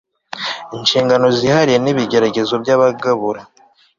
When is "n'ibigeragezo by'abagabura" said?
1.81-3.41